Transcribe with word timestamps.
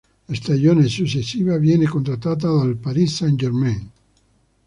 La 0.29 0.33
stagione 0.33 0.87
successiva 0.87 1.57
viene 1.57 1.85
contattata 1.85 2.47
dal 2.51 2.75
Paris 2.75 3.17
Saint-Germain. 3.17 3.91